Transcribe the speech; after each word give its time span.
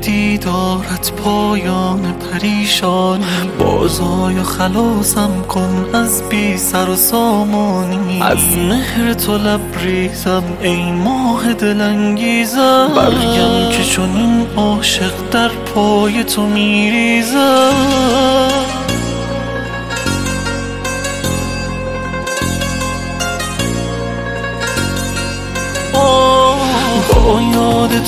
دیدارت 0.00 1.12
پایان 1.12 2.12
پریشانی 2.12 3.24
بازای 3.58 4.42
خلاصم 4.42 5.42
کن 5.48 5.86
از 5.94 6.28
بی 6.28 6.56
سر 6.56 6.88
و 6.90 6.96
سامانی. 6.96 8.22
از 8.22 8.58
مهر 8.58 9.14
تو 9.14 9.38
لبریزم 9.38 10.42
ای 10.62 10.92
ماه 10.92 11.52
دلانگیزم. 11.52 12.88
برگم 12.96 13.70
که 13.70 13.84
چون 13.84 14.46
عاشق 14.56 15.12
در 15.30 15.48
پای 15.48 16.24
تو 16.24 16.46
میریزم. 16.46 17.72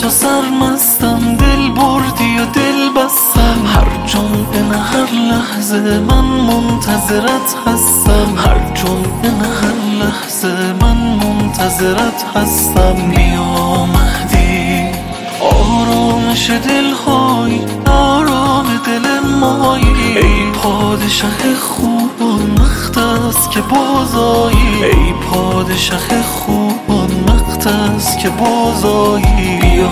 تو 0.01 0.09
سرمستم 0.09 1.18
هر 4.73 5.11
لحظه 5.13 6.01
من 6.01 6.25
منتظرت 6.25 7.57
هستم. 7.67 8.37
هر 8.37 8.75
جمعه 8.75 9.31
هر 9.61 10.05
لحظه 10.05 10.73
من 10.83 10.97
منتظرت 10.97 12.25
هستم. 12.35 12.95
بیا 12.95 13.87
مهدی 13.87 14.87
آرامش 15.41 16.51
دلهایی 16.51 17.61
آرام 17.87 18.67
دل 18.87 19.29
مایی. 19.41 20.19
ای 20.19 20.51
پادشه 20.53 21.27
خوبان 21.61 22.55
وقت 22.61 22.99
است 22.99 23.51
که 23.51 23.61
بازایی. 23.61 24.85
ای 24.85 25.13
پادشه 25.13 26.23
خوبان 26.23 27.25
وقت 27.29 27.67
است 27.67 28.19
که 28.19 28.29
بازایی. 28.29 29.59
بیا 29.61 29.89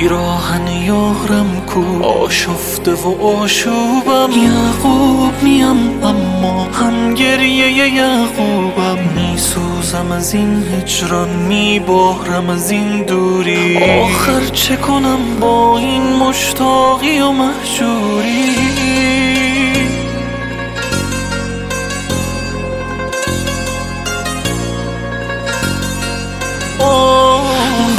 پیراهن 0.00 0.66
یارم 0.66 1.62
کو. 1.66 2.04
آشفته 2.04 2.94
و 2.94 3.26
آشوبم. 3.26 4.30
یعقوب 4.30 5.32
میم 5.42 6.04
اما 6.04 6.64
هم 6.64 7.14
گریه 7.14 7.88
یعقوبم. 7.88 8.98
میسوزم 9.16 10.12
از 10.12 10.34
این 10.34 10.62
هجران 10.62 11.28
میبارم 11.28 12.50
از 12.50 12.70
این 12.70 13.02
دوری. 13.02 13.78
آخر 14.02 14.46
چه 14.52 14.76
کنم 14.76 15.18
با 15.40 15.78
این 15.78 16.02
مشتاقی 16.02 17.20
و 17.20 17.30
محجوری؟ 17.30 18.50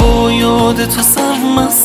با 0.00 0.32
یاد 0.32 0.84
تو 0.84 1.02
سرمستم 1.02 1.81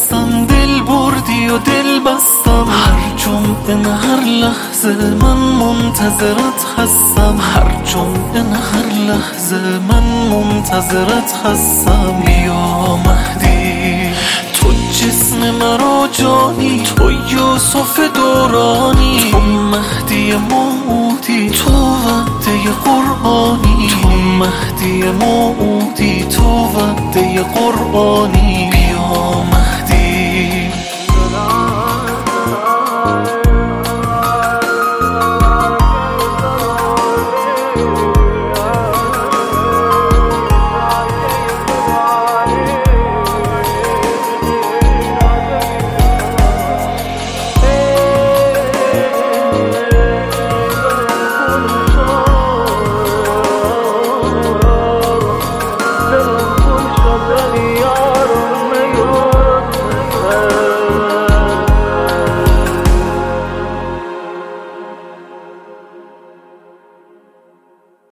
من 4.97 5.37
منتظرت 5.37 6.65
هستم. 6.77 7.37
هر 7.39 7.83
جمعه 7.85 8.43
هر 8.53 8.87
لحظه 9.07 9.79
من 9.89 10.03
منتظرت 10.31 11.33
هستم. 11.45 12.23
بیا 12.25 12.97
مهدی 13.05 14.09
تو 14.53 14.71
جسم 14.71 15.51
مرا 15.51 16.07
جانی 16.11 16.83
تو 16.95 17.11
یوسف 17.11 17.99
دورانی. 18.15 19.31
تو 19.31 19.39
مهدی 19.39 20.33
موعودی 20.33 21.49
تو 21.49 21.71
وعده 21.71 22.71
قرآنی. 22.85 23.89
تو 24.01 24.09
مهدی 24.09 25.03
موعودی 25.03 26.23
تو 26.23 26.43
وعده 26.43 27.43
قرآنی. 27.43 28.66